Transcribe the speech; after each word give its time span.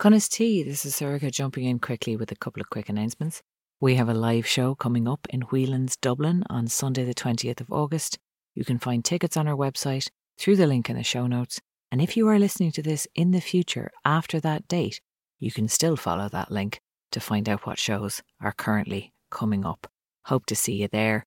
Cunnus 0.00 0.30
T, 0.30 0.62
this 0.62 0.86
is 0.86 0.94
Sorcha 0.94 1.30
jumping 1.30 1.64
in 1.64 1.78
quickly 1.78 2.16
with 2.16 2.32
a 2.32 2.34
couple 2.34 2.62
of 2.62 2.70
quick 2.70 2.88
announcements. 2.88 3.42
We 3.82 3.96
have 3.96 4.08
a 4.08 4.14
live 4.14 4.46
show 4.46 4.74
coming 4.74 5.06
up 5.06 5.26
in 5.28 5.42
Whelan's, 5.42 5.94
Dublin 5.98 6.42
on 6.48 6.68
Sunday, 6.68 7.04
the 7.04 7.12
20th 7.12 7.60
of 7.60 7.70
August. 7.70 8.18
You 8.54 8.64
can 8.64 8.78
find 8.78 9.04
tickets 9.04 9.36
on 9.36 9.46
our 9.46 9.54
website 9.54 10.08
through 10.38 10.56
the 10.56 10.66
link 10.66 10.88
in 10.88 10.96
the 10.96 11.02
show 11.02 11.26
notes. 11.26 11.60
And 11.92 12.00
if 12.00 12.16
you 12.16 12.26
are 12.28 12.38
listening 12.38 12.72
to 12.72 12.82
this 12.82 13.06
in 13.14 13.32
the 13.32 13.42
future 13.42 13.90
after 14.02 14.40
that 14.40 14.66
date, 14.68 15.02
you 15.38 15.52
can 15.52 15.68
still 15.68 15.96
follow 15.96 16.30
that 16.30 16.50
link 16.50 16.80
to 17.12 17.20
find 17.20 17.46
out 17.46 17.66
what 17.66 17.78
shows 17.78 18.22
are 18.40 18.52
currently 18.52 19.12
coming 19.30 19.66
up. 19.66 19.86
Hope 20.24 20.46
to 20.46 20.56
see 20.56 20.76
you 20.76 20.88
there. 20.88 21.26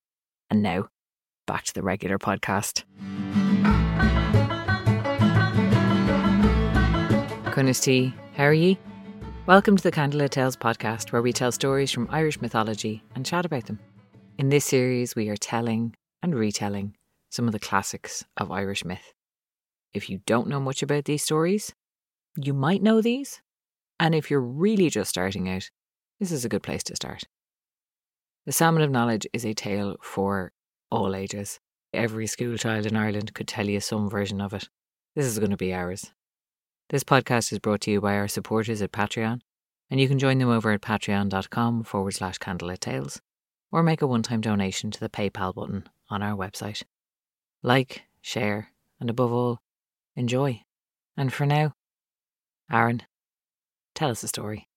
And 0.50 0.64
now, 0.64 0.88
back 1.46 1.62
to 1.66 1.74
the 1.74 1.82
regular 1.84 2.18
podcast. 2.18 2.82
T, 7.80 8.12
how 8.34 8.44
are 8.44 8.52
ye? 8.52 8.76
Welcome 9.46 9.76
to 9.76 9.82
the 9.82 9.92
Candlelit 9.92 10.30
Tales 10.30 10.56
podcast, 10.56 11.12
where 11.12 11.22
we 11.22 11.32
tell 11.32 11.52
stories 11.52 11.92
from 11.92 12.08
Irish 12.10 12.40
mythology 12.40 13.00
and 13.14 13.24
chat 13.24 13.46
about 13.46 13.66
them. 13.66 13.78
In 14.38 14.48
this 14.48 14.64
series, 14.64 15.14
we 15.14 15.28
are 15.28 15.36
telling 15.36 15.94
and 16.20 16.34
retelling 16.34 16.96
some 17.30 17.46
of 17.46 17.52
the 17.52 17.60
classics 17.60 18.24
of 18.36 18.50
Irish 18.50 18.84
myth. 18.84 19.12
If 19.92 20.10
you 20.10 20.18
don't 20.26 20.48
know 20.48 20.58
much 20.58 20.82
about 20.82 21.04
these 21.04 21.22
stories, 21.22 21.72
you 22.36 22.52
might 22.52 22.82
know 22.82 23.00
these. 23.00 23.40
And 24.00 24.16
if 24.16 24.32
you're 24.32 24.40
really 24.40 24.90
just 24.90 25.10
starting 25.10 25.48
out, 25.48 25.70
this 26.18 26.32
is 26.32 26.44
a 26.44 26.48
good 26.48 26.64
place 26.64 26.82
to 26.84 26.96
start. 26.96 27.22
The 28.46 28.52
Salmon 28.52 28.82
of 28.82 28.90
Knowledge 28.90 29.28
is 29.32 29.46
a 29.46 29.54
tale 29.54 29.94
for 30.02 30.50
all 30.90 31.14
ages. 31.14 31.60
Every 31.92 32.26
schoolchild 32.26 32.86
in 32.86 32.96
Ireland 32.96 33.32
could 33.34 33.46
tell 33.46 33.68
you 33.68 33.78
some 33.78 34.10
version 34.10 34.40
of 34.40 34.52
it. 34.54 34.68
This 35.14 35.26
is 35.26 35.38
going 35.38 35.52
to 35.52 35.56
be 35.56 35.72
ours. 35.72 36.10
This 36.90 37.02
podcast 37.02 37.50
is 37.50 37.60
brought 37.60 37.80
to 37.82 37.90
you 37.90 38.02
by 38.02 38.14
our 38.14 38.28
supporters 38.28 38.82
at 38.82 38.92
Patreon, 38.92 39.40
and 39.90 39.98
you 39.98 40.06
can 40.06 40.18
join 40.18 40.36
them 40.36 40.50
over 40.50 40.70
at 40.70 40.82
patreon.com 40.82 41.84
forward 41.84 42.12
slash 42.12 42.38
candlelit 42.38 42.80
tales 42.80 43.22
or 43.72 43.82
make 43.82 44.02
a 44.02 44.06
one 44.06 44.22
time 44.22 44.42
donation 44.42 44.90
to 44.90 45.00
the 45.00 45.08
PayPal 45.08 45.54
button 45.54 45.88
on 46.10 46.22
our 46.22 46.36
website. 46.36 46.82
Like, 47.62 48.02
share, 48.20 48.68
and 49.00 49.08
above 49.08 49.32
all, 49.32 49.62
enjoy. 50.14 50.60
And 51.16 51.32
for 51.32 51.46
now, 51.46 51.72
Aron, 52.70 53.02
tell 53.94 54.10
us 54.10 54.22
a 54.22 54.28
story. 54.28 54.68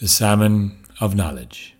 The 0.00 0.08
Salmon 0.08 0.84
of 1.00 1.14
Knowledge. 1.14 1.76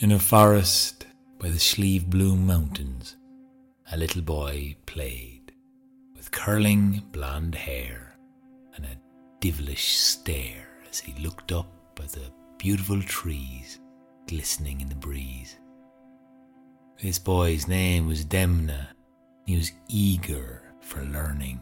In 0.00 0.10
a 0.10 0.18
forest 0.18 1.06
by 1.38 1.50
the 1.50 1.60
Slieve 1.60 2.10
Bloom 2.10 2.48
Mountains, 2.48 3.16
a 3.92 3.96
little 3.96 4.22
boy 4.22 4.74
played, 4.86 5.52
with 6.16 6.30
curling 6.30 7.02
blonde 7.12 7.54
hair 7.54 8.16
and 8.74 8.84
a 8.86 8.98
devilish 9.40 9.96
stare 9.96 10.68
as 10.90 10.98
he 10.98 11.22
looked 11.22 11.52
up 11.52 12.00
at 12.02 12.10
the 12.10 12.32
beautiful 12.58 13.02
trees 13.02 13.78
glistening 14.26 14.80
in 14.80 14.88
the 14.88 14.94
breeze. 14.94 15.56
This 17.02 17.18
boy's 17.18 17.68
name 17.68 18.06
was 18.06 18.24
Demna. 18.24 18.88
He 19.44 19.56
was 19.56 19.72
eager 19.88 20.62
for 20.80 21.02
learning. 21.02 21.60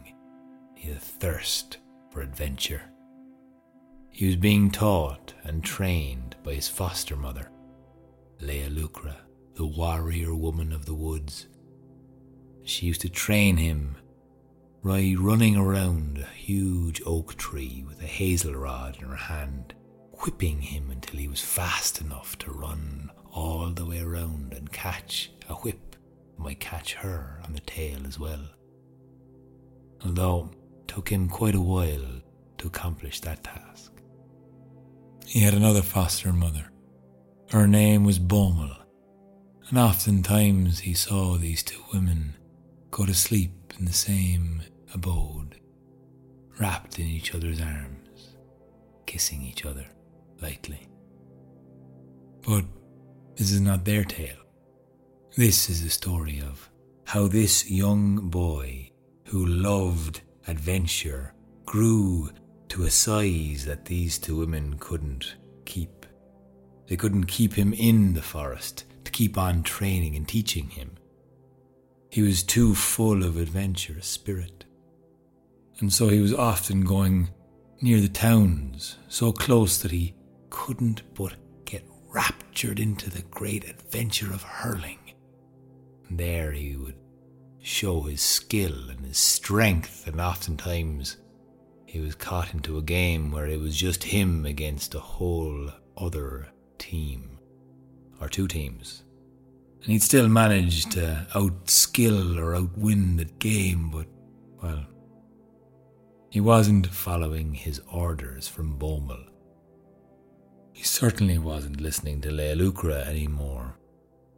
He 0.75 0.87
had 0.87 0.97
a 0.97 1.01
thirst 1.01 1.79
for 2.09 2.21
adventure. 2.21 2.81
He 4.09 4.27
was 4.27 4.35
being 4.37 4.71
taught 4.71 5.33
and 5.43 5.63
trained 5.63 6.35
by 6.43 6.53
his 6.53 6.69
foster 6.69 7.15
mother, 7.15 7.49
Liath 8.39 8.73
Luachra, 8.73 9.15
the 9.55 9.65
warrior 9.65 10.35
woman 10.35 10.71
of 10.71 10.85
the 10.85 10.93
woods. 10.93 11.47
She 12.65 12.85
used 12.85 13.01
to 13.01 13.09
train 13.09 13.57
him 13.57 13.97
by 14.83 15.15
running 15.17 15.55
around 15.55 16.17
a 16.17 16.35
huge 16.35 17.01
oak 17.05 17.35
tree 17.35 17.83
with 17.87 18.01
a 18.01 18.07
hazel 18.07 18.53
rod 18.53 18.97
in 18.99 19.07
her 19.07 19.15
hand, 19.15 19.73
whipping 20.23 20.61
him 20.61 20.89
until 20.89 21.19
he 21.19 21.27
was 21.27 21.41
fast 21.41 21.99
enough 22.01 22.37
to 22.39 22.51
run 22.51 23.11
all 23.31 23.71
the 23.71 23.85
way 23.85 23.99
around 23.99 24.53
and 24.53 24.71
catch 24.71 25.31
a 25.49 25.55
whip 25.55 25.95
might 26.37 26.59
catch 26.59 26.93
her 26.95 27.39
on 27.43 27.53
the 27.53 27.59
tail 27.61 27.99
as 28.07 28.19
well. 28.19 28.49
Although 30.05 30.51
it 30.79 30.87
took 30.87 31.09
him 31.09 31.29
quite 31.29 31.55
a 31.55 31.61
while 31.61 32.21
to 32.57 32.67
accomplish 32.67 33.19
that 33.21 33.43
task. 33.43 33.91
He 35.25 35.39
had 35.39 35.53
another 35.53 35.81
foster 35.81 36.31
mother. 36.31 36.71
Her 37.51 37.67
name 37.67 38.03
was 38.03 38.19
Bodhmall, 38.19 38.75
and 39.69 39.77
oftentimes 39.77 40.79
he 40.79 40.93
saw 40.93 41.37
these 41.37 41.63
two 41.63 41.81
women 41.93 42.35
go 42.93 43.07
to 43.07 43.13
sleep 43.13 43.73
in 43.79 43.85
the 43.85 43.91
same 43.91 44.61
abode, 44.93 45.59
wrapped 46.59 46.99
in 46.99 47.07
each 47.07 47.33
other's 47.33 47.59
arms, 47.59 48.35
kissing 49.07 49.41
each 49.41 49.65
other 49.65 49.87
lightly. 50.43 50.87
But 52.45 52.65
this 53.35 53.51
is 53.51 53.61
not 53.61 53.83
their 53.83 54.03
tale. 54.03 54.37
This 55.35 55.71
is 55.71 55.83
the 55.83 55.89
story 55.89 56.39
of 56.39 56.69
how 57.05 57.27
this 57.27 57.67
young 57.67 58.29
boy 58.29 58.91
who 59.25 59.43
loved 59.43 60.21
adventure 60.47 61.33
grew 61.65 62.29
to 62.69 62.83
a 62.83 62.91
size 62.91 63.65
that 63.65 63.85
these 63.85 64.19
two 64.19 64.37
women 64.37 64.75
couldn't 64.77 65.35
keep. 65.65 66.05
They 66.87 66.95
couldn't 66.95 67.25
keep 67.25 67.55
him 67.55 67.73
in 67.73 68.13
the 68.13 68.21
forest 68.21 68.85
to 69.05 69.11
keep 69.11 69.35
on 69.35 69.63
training 69.63 70.15
and 70.15 70.27
teaching 70.27 70.69
him. 70.69 70.91
He 72.13 72.21
was 72.21 72.43
too 72.43 72.75
full 72.75 73.23
of 73.23 73.37
adventurous 73.37 74.05
spirit. 74.05 74.65
And 75.79 75.91
so 75.91 76.09
he 76.09 76.19
was 76.19 76.31
often 76.31 76.81
going 76.81 77.29
near 77.81 77.99
the 77.99 78.07
towns, 78.07 78.97
so 79.07 79.31
close 79.31 79.79
that 79.79 79.89
he 79.89 80.13
couldn't 80.51 81.01
but 81.15 81.33
get 81.65 81.83
raptured 82.13 82.79
into 82.79 83.09
the 83.09 83.23
great 83.31 83.67
adventure 83.67 84.31
of 84.31 84.43
hurling. 84.43 84.99
And 86.07 86.19
there 86.19 86.51
he 86.51 86.75
would 86.75 86.99
show 87.63 88.01
his 88.01 88.21
skill 88.21 88.91
and 88.91 89.03
his 89.03 89.17
strength, 89.17 90.05
and 90.05 90.21
oftentimes 90.21 91.17
he 91.87 91.99
was 91.99 92.13
caught 92.13 92.53
into 92.53 92.77
a 92.77 92.83
game 92.83 93.31
where 93.31 93.47
it 93.47 93.59
was 93.59 93.75
just 93.75 94.03
him 94.03 94.45
against 94.45 94.93
a 94.93 94.99
whole 94.99 95.71
other 95.97 96.49
team, 96.77 97.39
or 98.21 98.29
two 98.29 98.47
teams 98.47 99.01
and 99.83 99.91
he'd 99.91 100.01
still 100.01 100.29
manage 100.29 100.85
to 100.91 101.27
outskill 101.33 102.39
or 102.39 102.55
outwin 102.55 103.17
the 103.17 103.25
game, 103.25 103.89
but, 103.91 104.07
well, 104.61 104.85
he 106.29 106.39
wasn't 106.39 106.87
following 106.87 107.53
his 107.53 107.81
orders 107.91 108.47
from 108.47 108.79
Bodhmall. 108.79 109.25
He 110.71 110.83
certainly 110.83 111.37
wasn't 111.37 111.81
listening 111.81 112.21
to 112.21 112.29
Liath 112.29 112.57
Luachra 112.57 113.05
anymore. 113.07 113.77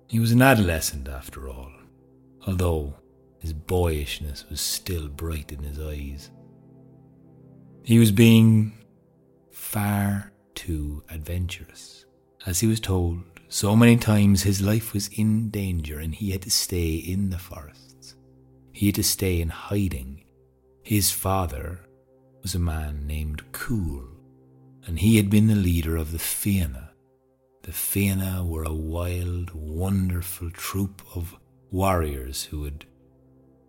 He 0.08 0.20
was 0.20 0.32
an 0.32 0.42
adolescent 0.42 1.08
after 1.08 1.48
all, 1.48 1.72
although 2.48 2.96
his 3.40 3.54
boyishness 3.54 4.46
was 4.50 4.60
still 4.60 5.08
bright 5.08 5.52
in 5.52 5.60
his 5.60 5.80
eyes. 5.80 6.32
He 7.84 8.00
was 8.00 8.12
being 8.12 8.74
far 9.52 10.32
too 10.56 11.04
adventurous, 11.10 12.06
as 12.48 12.60
he 12.60 12.68
was 12.68 12.80
told 12.80 13.22
so 13.56 13.74
many 13.74 13.96
times 13.96 14.44
his 14.44 14.62
life 14.62 14.92
was 14.94 15.08
in 15.18 15.50
danger 15.50 15.98
and 15.98 16.14
he 16.14 16.32
had 16.32 16.42
to 16.42 16.52
stay 16.52 16.96
in 16.96 17.30
the 17.30 17.40
forests. 17.40 18.18
He 18.74 18.88
had 18.88 18.96
to 18.96 19.04
stay 19.04 19.40
in 19.40 19.48
hiding. 19.48 20.26
His 20.84 21.10
father 21.10 21.80
was 22.42 22.54
a 22.54 22.60
man 22.60 23.08
named 23.08 23.50
Cumhall, 23.54 24.10
and 24.86 25.00
he 25.00 25.16
had 25.16 25.30
been 25.30 25.48
the 25.48 25.56
leader 25.56 25.96
of 25.96 26.12
the 26.12 26.20
Fianna. 26.20 26.92
The 27.62 27.72
Fianna 27.72 28.44
were 28.46 28.66
a 28.66 28.74
wild, 28.74 29.52
wonderful 29.54 30.52
troop 30.52 31.02
of 31.16 31.34
warriors 31.72 32.44
who 32.44 32.66
had 32.66 32.84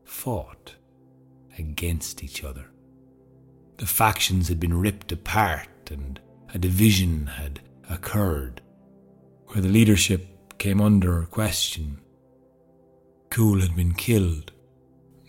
fought 0.03 0.75
against 1.61 2.25
each 2.25 2.43
other. 2.43 2.67
The 3.77 3.87
factions 3.87 4.49
had 4.49 4.59
been 4.59 4.81
ripped 4.81 5.13
apart 5.13 5.93
and 5.93 6.19
a 6.53 6.59
division 6.59 7.29
had 7.29 7.61
occurred 7.89 8.63
where 9.57 9.63
the 9.63 9.69
leadership 9.71 10.59
came 10.59 10.83
under 10.83 11.23
question. 11.31 11.99
Cumhall 13.31 13.63
had 13.63 13.75
been 13.75 13.95
killed. 13.95 14.53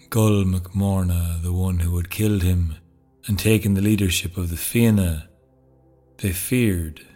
Goll 0.09 0.43
MacMorna, 0.43 1.41
the 1.41 1.53
one 1.53 1.79
who 1.79 1.95
had 1.95 2.09
killed 2.09 2.43
him 2.43 2.75
and 3.25 3.39
taken 3.39 3.73
the 3.73 3.81
leadership 3.81 4.35
of 4.35 4.49
the 4.49 4.57
Fianna, 4.57 5.29
they 6.17 6.33
feared 6.33 7.07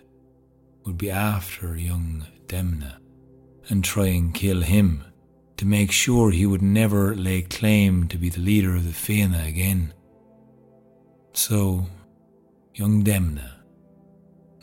would 0.86 0.98
be 0.98 1.12
after 1.12 1.75
young 1.75 2.28
Demna 2.48 2.96
and 3.68 3.84
try 3.84 4.06
and 4.06 4.34
kill 4.34 4.62
him 4.62 5.04
to 5.58 5.66
make 5.66 5.92
sure 5.92 6.31
he 6.31 6.46
would 6.46 6.62
never 6.62 7.13
lay 7.13 7.42
claim 7.42 8.08
to 8.08 8.18
be 8.18 8.30
the 8.30 8.40
leader 8.40 8.74
of 8.74 8.86
the 8.86 8.94
Fianna 8.94 9.44
again. 9.46 9.94
So, 11.34 11.88
young 12.74 13.04
Demna 13.04 13.52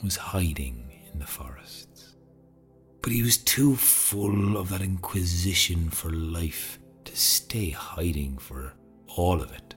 was 0.02 0.16
hiding 0.16 0.90
in 1.12 1.18
the 1.18 1.26
forest 1.26 1.87
but 3.08 3.14
he 3.14 3.22
was 3.22 3.38
too 3.38 3.74
full 3.74 4.58
of 4.58 4.68
that 4.68 4.82
inquisition 4.82 5.88
for 5.88 6.10
life 6.10 6.78
to 7.06 7.16
stay 7.16 7.70
hiding 7.70 8.36
for 8.36 8.74
all 9.16 9.40
of 9.40 9.50
it. 9.50 9.74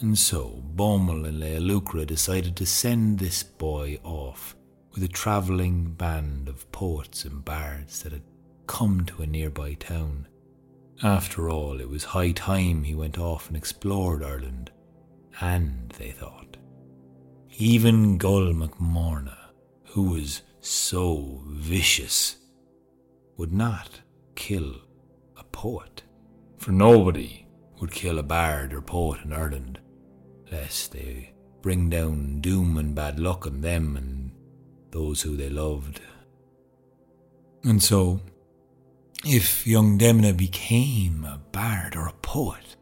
And 0.00 0.18
so 0.18 0.62
Bodhmall 0.76 1.26
and 1.26 1.42
Liath 1.42 1.62
Luachra 1.62 2.06
decided 2.06 2.54
to 2.56 2.66
send 2.66 3.18
this 3.18 3.42
boy 3.42 3.98
off 4.04 4.54
with 4.92 5.04
a 5.04 5.08
travelling 5.08 5.92
band 5.92 6.50
of 6.50 6.70
poets 6.70 7.24
and 7.24 7.42
bards 7.42 8.02
that 8.02 8.12
had 8.12 8.24
come 8.66 9.06
to 9.06 9.22
a 9.22 9.26
nearby 9.26 9.72
town. 9.72 10.28
After 11.02 11.48
all, 11.48 11.80
it 11.80 11.88
was 11.88 12.04
high 12.04 12.32
time 12.32 12.84
he 12.84 12.94
went 12.94 13.16
off 13.16 13.48
and 13.48 13.56
explored 13.56 14.22
Ireland, 14.22 14.70
and, 15.40 15.88
they 15.96 16.10
thought, 16.10 16.58
even 17.56 18.18
Goll 18.18 18.52
MacMorna, 18.52 19.38
who 19.86 20.02
was 20.02 20.42
so 20.60 21.42
vicious, 21.46 22.36
would 23.36 23.52
not 23.52 24.00
kill 24.34 24.74
a 25.36 25.44
poet. 25.44 26.02
For 26.58 26.72
nobody 26.72 27.46
would 27.80 27.90
kill 27.90 28.18
a 28.18 28.22
bard 28.22 28.74
or 28.74 28.82
poet 28.82 29.20
in 29.24 29.32
Ireland, 29.32 29.80
lest 30.52 30.92
they 30.92 31.32
bring 31.62 31.88
down 31.88 32.40
doom 32.40 32.76
and 32.76 32.94
bad 32.94 33.18
luck 33.18 33.46
on 33.46 33.60
them 33.60 33.96
and 33.96 34.32
those 34.90 35.22
who 35.22 35.36
they 35.36 35.48
loved. 35.48 36.00
And 37.64 37.82
so, 37.82 38.20
if 39.24 39.66
young 39.66 39.98
Demna 39.98 40.36
became 40.36 41.24
a 41.24 41.40
bard 41.52 41.96
or 41.96 42.06
a 42.06 42.12
poet 42.22 42.76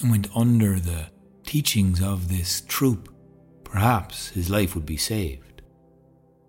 and 0.00 0.10
went 0.10 0.28
under 0.34 0.80
the 0.80 1.06
teachings 1.44 2.02
of 2.02 2.28
this 2.28 2.62
troop, 2.62 3.14
perhaps 3.64 4.28
his 4.28 4.48
life 4.48 4.74
would 4.74 4.86
be 4.86 4.96
saved. 4.96 5.53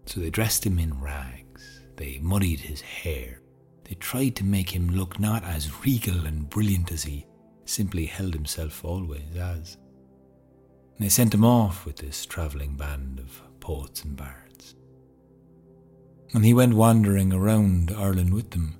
So 0.06 0.19
they 0.22 0.30
dressed 0.30 0.66
him 0.66 0.80
in 0.80 1.02
rags, 1.02 1.81
they 1.96 2.19
muddied 2.22 2.60
his 2.60 2.81
hair, 2.81 3.42
they 3.84 3.96
tried 3.96 4.36
to 4.38 4.44
make 4.44 4.69
him 4.69 4.90
look 4.90 5.19
not 5.19 5.44
as 5.44 5.84
regal 5.84 6.25
and 6.25 6.50
brilliant 6.50 6.92
as 6.92 7.04
he 7.04 7.25
simply 7.66 8.06
held 8.06 8.34
himself 8.34 8.86
always 8.86 9.36
as. 9.36 9.78
And 10.98 11.06
they 11.06 11.10
sent 11.10 11.34
him 11.34 11.44
off 11.44 11.86
with 11.86 11.98
this 11.98 12.25
travelling 12.25 12.75
band 12.75 13.19
of 13.19 13.42
poets 13.60 14.04
and 14.04 14.16
bards. 14.16 14.75
And 16.34 16.46
he 16.46 16.54
went 16.54 16.75
wandering 16.75 17.34
around 17.34 17.92
Ireland 17.92 18.34
with 18.34 18.51
them, 18.51 18.78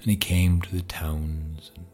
and 0.00 0.10
he 0.10 0.16
came 0.16 0.60
to 0.62 0.74
the 0.74 0.82
towns, 0.82 1.72
and 1.76 1.86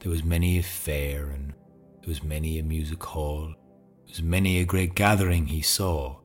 there 0.00 0.10
was 0.10 0.24
many 0.24 0.58
a 0.58 0.62
fair, 0.62 1.30
and 1.30 1.52
there 2.00 2.08
was 2.08 2.22
many 2.22 2.58
a 2.58 2.62
music 2.62 3.02
hall, 3.02 3.46
there 3.48 4.08
was 4.08 4.22
many 4.22 4.60
a 4.60 4.64
great 4.64 4.94
gathering 4.94 5.46
he 5.46 5.62
saw, 5.62 6.18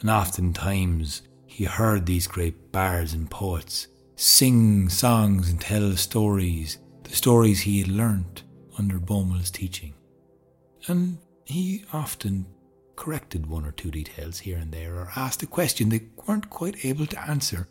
and 0.00 0.10
oftentimes 0.10 1.22
he 1.52 1.64
heard 1.64 2.06
these 2.06 2.26
great 2.26 2.72
bards 2.72 3.12
and 3.12 3.30
poets 3.30 3.88
sing 4.16 4.88
songs 4.88 5.50
and 5.50 5.60
tell 5.60 5.92
stories, 5.96 6.78
the 7.02 7.14
stories 7.14 7.60
he 7.60 7.80
had 7.80 7.88
learnt 7.88 8.44
under 8.78 8.98
Bodhmall's 8.98 9.50
teaching. 9.50 9.92
And 10.88 11.18
he 11.44 11.84
often 11.92 12.46
corrected 12.96 13.46
one 13.46 13.66
or 13.66 13.72
two 13.72 13.90
details 13.90 14.38
here 14.38 14.56
and 14.56 14.72
there, 14.72 14.94
or 14.94 15.12
asked 15.14 15.42
a 15.42 15.46
question 15.46 15.88
they 15.90 16.08
weren't 16.26 16.48
quite 16.48 16.84
able 16.86 17.06
to 17.06 17.20
answer. 17.28 17.68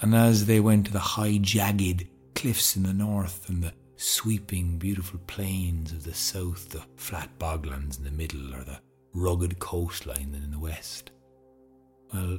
And 0.00 0.14
as 0.14 0.46
they 0.46 0.60
went 0.60 0.86
to 0.86 0.92
the 0.92 0.98
high, 1.00 1.38
jagged 1.38 2.06
cliffs 2.36 2.76
in 2.76 2.84
the 2.84 2.92
north 2.92 3.48
and 3.48 3.64
the 3.64 3.72
sweeping, 3.96 4.78
beautiful 4.78 5.18
plains 5.26 5.90
of 5.90 6.04
the 6.04 6.14
south, 6.14 6.68
the 6.68 6.84
flat 6.94 7.36
boglands 7.40 7.98
in 7.98 8.04
the 8.04 8.12
middle, 8.12 8.54
or 8.54 8.62
the 8.62 8.78
rugged 9.12 9.58
coastline 9.58 10.38
in 10.40 10.52
the 10.52 10.58
west, 10.58 11.10
well, 12.14 12.38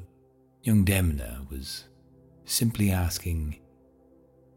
young 0.61 0.85
Demna 0.85 1.49
was 1.49 1.85
simply 2.45 2.91
asking 2.91 3.59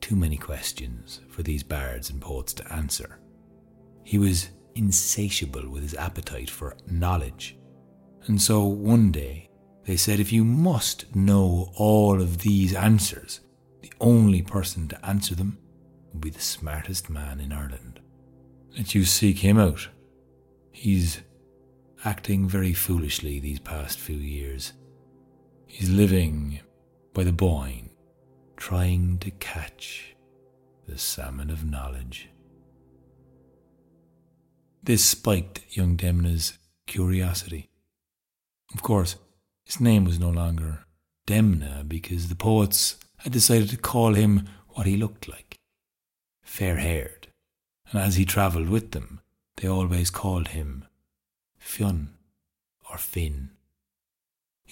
too 0.00 0.16
many 0.16 0.36
questions 0.36 1.20
for 1.28 1.42
these 1.42 1.62
bards 1.62 2.10
and 2.10 2.20
poets 2.20 2.52
to 2.54 2.72
answer. 2.72 3.20
He 4.04 4.18
was 4.18 4.50
insatiable 4.74 5.68
with 5.68 5.82
his 5.82 5.94
appetite 5.94 6.50
for 6.50 6.76
knowledge. 6.86 7.56
And 8.26 8.40
so 8.40 8.64
one 8.64 9.12
day 9.12 9.50
they 9.84 9.96
said, 9.96 10.20
if 10.20 10.32
you 10.32 10.44
must 10.44 11.14
know 11.14 11.72
all 11.76 12.20
of 12.20 12.38
these 12.38 12.74
answers, 12.74 13.40
the 13.80 13.92
only 14.00 14.42
person 14.42 14.88
to 14.88 15.06
answer 15.06 15.34
them 15.34 15.58
will 16.12 16.20
be 16.20 16.30
the 16.30 16.40
smartest 16.40 17.10
man 17.10 17.40
in 17.40 17.52
Ireland. 17.52 18.00
Let 18.76 18.94
you 18.94 19.04
seek 19.04 19.38
him 19.38 19.58
out. 19.58 19.88
He's 20.70 21.20
acting 22.04 22.48
very 22.48 22.72
foolishly 22.72 23.38
these 23.38 23.60
past 23.60 23.98
few 23.98 24.16
years. 24.16 24.72
He's 25.74 25.88
living 25.88 26.60
by 27.14 27.24
the 27.24 27.32
Boyne, 27.32 27.88
trying 28.58 29.16
to 29.20 29.30
catch 29.30 30.14
the 30.86 30.98
salmon 30.98 31.48
of 31.48 31.64
knowledge. 31.64 32.28
This 34.82 35.02
spiked 35.02 35.62
young 35.70 35.96
Demna's 35.96 36.58
curiosity. 36.86 37.70
Of 38.74 38.82
course, 38.82 39.16
his 39.64 39.80
name 39.80 40.04
was 40.04 40.20
no 40.20 40.28
longer 40.28 40.84
Demna 41.26 41.88
because 41.88 42.28
the 42.28 42.34
poets 42.34 42.98
had 43.20 43.32
decided 43.32 43.70
to 43.70 43.78
call 43.78 44.12
him 44.12 44.50
what 44.74 44.86
he 44.86 44.98
looked 44.98 45.26
like 45.26 45.56
fair 46.42 46.76
haired, 46.76 47.28
and 47.90 47.98
as 47.98 48.16
he 48.16 48.26
travelled 48.26 48.68
with 48.68 48.90
them, 48.90 49.22
they 49.56 49.68
always 49.68 50.10
called 50.10 50.48
him 50.48 50.84
Fionn 51.56 52.10
or 52.90 52.98
Finn. 52.98 53.52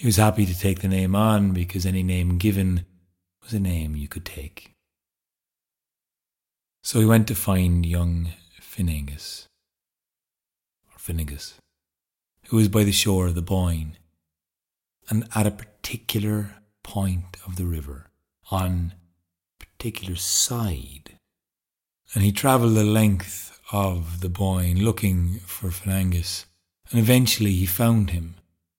He 0.00 0.06
was 0.06 0.17
happy 0.17 0.47
to 0.47 0.58
take 0.58 0.81
the 0.81 0.88
name 0.88 1.14
on 1.14 1.52
because 1.52 1.85
any 1.85 2.02
name 2.02 2.38
given 2.38 2.87
was 3.43 3.52
a 3.52 3.61
name 3.61 3.97
you 3.97 4.08
could 4.08 4.25
take. 4.25 4.73
So 6.82 7.00
he 7.00 7.05
went 7.05 7.29
to 7.29 7.35
find 7.35 7.85
young 7.85 8.31
Finnegas, 8.58 9.44
or 10.87 10.99
Finnegas, 10.99 11.56
who 12.47 12.56
was 12.56 12.69
by 12.69 12.82
the 12.82 12.93
shore 12.93 13.26
of 13.26 13.35
the 13.35 13.43
Boyne, 13.43 13.99
and 15.11 15.29
at 15.35 15.47
a 15.47 15.50
particular 15.50 16.62
point 16.82 17.37
of 17.46 17.56
the 17.56 17.67
river, 17.67 18.06
on 18.50 18.94
a 19.61 19.67
particular 19.67 20.17
side. 20.17 21.19
And 22.14 22.25
he 22.25 22.32
travelled 22.32 22.75
the 22.75 22.85
length 22.85 23.61
of 23.70 24.20
the 24.20 24.31
Boyne 24.31 24.82
looking 24.82 25.41
for 25.41 25.69
Finnegas, 25.69 26.46
and 26.91 26.99
eventually 26.99 27.53
he 27.53 27.67
found 27.67 28.08
him. 28.08 28.37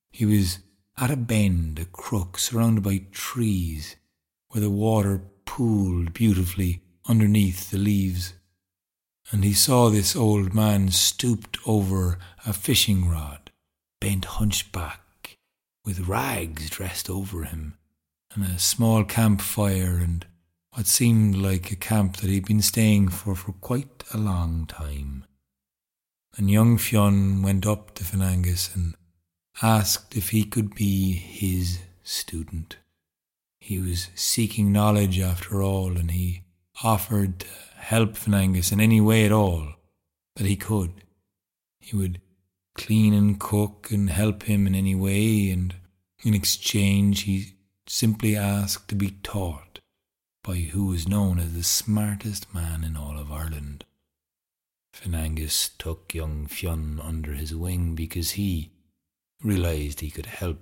He 0.09 0.25
was 0.25 0.57
at 0.97 1.11
a 1.11 1.15
bend, 1.15 1.79
a 1.79 1.85
crook 1.85 2.37
surrounded 2.37 2.83
by 2.83 3.05
trees, 3.11 3.95
where 4.49 4.61
the 4.61 4.69
water 4.69 5.21
pooled 5.45 6.13
beautifully 6.13 6.81
underneath 7.07 7.71
the 7.71 7.77
leaves. 7.77 8.33
And 9.31 9.43
he 9.43 9.53
saw 9.53 9.89
this 9.89 10.15
old 10.15 10.53
man 10.53 10.91
stooped 10.91 11.57
over 11.65 12.19
a 12.45 12.53
fishing 12.53 13.09
rod, 13.09 13.51
bent 13.99 14.25
hunchback, 14.25 15.37
with 15.85 16.07
rags 16.07 16.69
dressed 16.69 17.09
over 17.09 17.43
him, 17.43 17.77
and 18.33 18.43
a 18.43 18.59
small 18.59 19.03
campfire, 19.03 19.97
and 19.97 20.25
what 20.73 20.87
seemed 20.87 21.35
like 21.35 21.71
a 21.71 21.75
camp 21.75 22.17
that 22.17 22.29
he'd 22.29 22.45
been 22.45 22.61
staying 22.61 23.09
for 23.09 23.35
for 23.35 23.53
quite 23.53 24.03
a 24.13 24.17
long 24.17 24.65
time. 24.65 25.25
And 26.37 26.49
young 26.49 26.77
Fionn 26.77 27.41
went 27.41 27.65
up 27.65 27.93
to 27.95 28.03
Finnegas 28.03 28.73
and 28.75 28.95
asked 29.61 30.15
if 30.15 30.29
he 30.29 30.43
could 30.43 30.73
be 30.75 31.13
his 31.13 31.79
student. 32.03 32.77
He 33.59 33.79
was 33.79 34.09
seeking 34.15 34.71
knowledge 34.71 35.19
after 35.19 35.61
all, 35.61 35.97
and 35.97 36.11
he 36.11 36.43
offered 36.83 37.41
to 37.41 37.47
help 37.75 38.13
Finnegas 38.13 38.71
in 38.71 38.81
any 38.81 39.01
way 39.01 39.25
at 39.25 39.31
all 39.31 39.73
that 40.35 40.47
he 40.47 40.55
could. 40.55 41.03
He 41.79 41.95
would 41.95 42.21
clean 42.75 43.13
and 43.13 43.39
cook 43.39 43.89
and 43.91 44.09
help 44.09 44.43
him 44.43 44.65
in 44.65 44.75
any 44.75 44.95
way, 44.95 45.49
and 45.49 45.75
in 46.23 46.33
exchange 46.33 47.21
he 47.21 47.53
simply 47.87 48.35
asked 48.35 48.87
to 48.89 48.95
be 48.95 49.11
taught 49.23 49.79
by 50.43 50.55
who 50.55 50.87
was 50.87 51.07
known 51.07 51.37
as 51.37 51.53
the 51.53 51.63
smartest 51.63 52.53
man 52.53 52.83
in 52.83 52.95
all 52.95 53.19
of 53.19 53.31
Ireland. 53.31 53.85
Finnegas 54.93 55.69
took 55.77 56.13
young 56.13 56.47
Fionn 56.47 56.99
under 56.99 57.33
his 57.33 57.55
wing 57.55 57.95
because 57.95 58.31
he 58.31 58.71
realized 59.43 59.99
he 59.99 60.09
could 60.09 60.25
help 60.25 60.59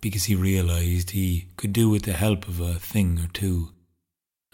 because 0.00 0.24
he 0.24 0.34
realized 0.34 1.10
he 1.10 1.48
could 1.56 1.72
do 1.72 1.90
with 1.90 2.02
the 2.02 2.12
help 2.12 2.48
of 2.48 2.60
a 2.60 2.74
thing 2.74 3.18
or 3.18 3.28
two. 3.32 3.70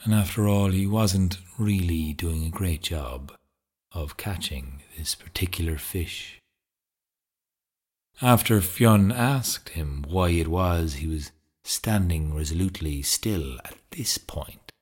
And 0.04 0.12
after 0.14 0.46
all, 0.46 0.70
he 0.70 0.86
wasn't 0.86 1.38
really 1.58 2.12
doing 2.12 2.44
a 2.44 2.50
great 2.50 2.82
job 2.82 3.32
of 3.92 4.16
catching 4.16 4.82
this 4.98 5.14
particular 5.14 5.78
fish. 5.78 6.38
After 8.20 8.60
Fionn 8.60 9.12
asked 9.12 9.70
him 9.70 10.04
why 10.08 10.30
it 10.30 10.48
was 10.48 10.94
he 10.94 11.06
was 11.06 11.32
standing 11.64 12.34
resolutely 12.34 13.02
still 13.02 13.58
at 13.64 13.76
this 13.90 14.18
point, 14.18 14.72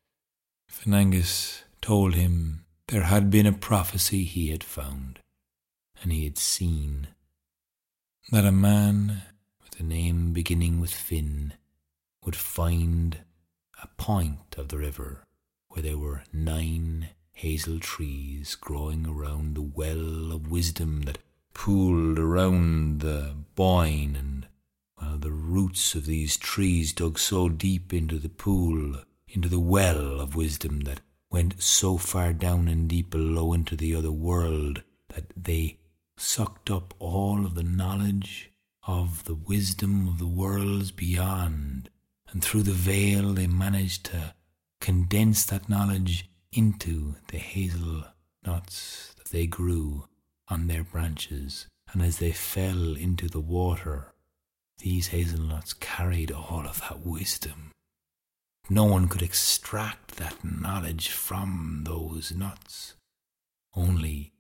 Finnegas 0.71 1.62
told 1.81 2.14
him 2.14 2.64
there 2.88 3.04
had 3.04 3.31
been 3.31 3.47
a 3.47 3.52
prophecy 3.52 4.25
he 4.25 4.50
had 4.50 4.62
found, 4.62 5.19
and 6.02 6.12
he 6.12 6.25
had 6.25 6.38
seen 6.38 7.09
that 8.31 8.45
a 8.45 8.52
man 8.52 9.23
with 9.62 9.78
a 9.78 9.83
name 9.83 10.33
beginning 10.33 10.81
with 10.81 10.93
Finn 10.93 11.52
would 12.25 12.37
find 12.37 13.19
a 13.83 13.87
point 13.99 14.57
of 14.57 14.69
the 14.69 14.78
river 14.78 15.26
where 15.69 15.83
there 15.83 15.99
were 15.99 16.23
nine 16.33 17.09
hazel 17.33 17.78
trees 17.78 18.54
growing 18.54 19.07
around 19.07 19.54
the 19.54 19.62
well 19.62 20.33
of 20.33 20.50
wisdom 20.50 21.02
that 21.02 21.19
pooled 21.52 22.19
around 22.19 23.00
the 23.00 23.35
boyne, 23.54 24.16
and 24.16 24.47
while 24.95 25.19
the 25.19 25.33
roots 25.33 25.95
of 25.95 26.07
these 26.07 26.37
trees 26.37 26.93
dug 26.93 27.19
so 27.19 27.49
deep 27.49 27.93
into 27.93 28.19
the 28.19 28.28
pool, 28.28 29.02
into 29.28 29.49
the 29.49 29.61
well 29.61 30.21
of 30.21 30.35
wisdom 30.35 30.81
that 30.81 31.00
went 31.31 31.61
so 31.62 31.99
far 31.99 32.33
down 32.33 32.69
and 32.69 32.88
deep 32.88 33.11
below 33.11 33.52
into 33.52 33.76
the 33.76 33.95
other 33.95 34.12
world 34.12 34.83
that 35.09 35.25
they 35.37 35.76
sucked 36.16 36.71
up 36.71 36.94
all 36.99 37.44
of 37.44 37.54
the 37.54 37.62
knowledge 37.62 38.50
of 38.87 39.25
the 39.25 39.35
wisdom 39.35 40.06
of 40.09 40.18
the 40.18 40.26
worlds 40.26 40.90
beyond, 40.90 41.88
and 42.30 42.42
through 42.42 42.62
the 42.62 42.73
veil 42.73 43.33
they 43.33 43.47
managed 43.47 44.04
to 44.04 44.35
condense 44.80 45.47
that 45.47 45.68
knowledge 45.68 46.28
into 46.52 47.14
the 47.28 47.38
hazel 47.38 48.04
nuts 48.44 49.14
that 49.16 49.30
they 49.30 49.47
grew 49.47 50.06
on 50.49 50.66
their 50.66 50.85
branches, 50.85 51.66
and 51.92 52.02
as 52.02 52.18
they 52.18 52.33
fell 52.33 52.94
into 52.94 53.28
the 53.28 53.40
water, 53.40 54.12
these 54.78 55.09
hazelnuts 55.09 55.73
carried 55.73 56.30
all 56.30 56.66
of 56.66 56.80
that 56.80 57.00
wisdom. 57.00 57.71
No 58.68 58.85
one 58.85 59.09
could 59.09 59.23
extract 59.23 60.16
that 60.16 60.44
knowledge 60.44 61.09
from 61.09 61.85
those 61.85 62.33
nuts. 62.33 62.94
Only 63.75 64.34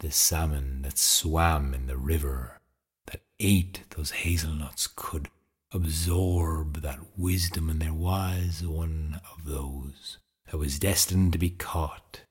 the 0.00 0.10
salmon 0.10 0.82
that 0.82 0.98
swam 0.98 1.74
in 1.74 1.86
the 1.86 1.96
river, 1.96 2.60
that 3.06 3.20
ate 3.40 3.82
those 3.96 4.10
hazelnuts, 4.10 4.86
could 4.86 5.28
absorb 5.72 6.82
that 6.82 7.00
wisdom, 7.16 7.68
and 7.68 7.80
there 7.80 7.92
was 7.94 8.62
one 8.64 9.20
of 9.32 9.44
those 9.44 10.18
that 10.46 10.58
was 10.58 10.78
destined 10.78 11.32
to 11.32 11.38
be 11.38 11.50
caught 11.50 12.22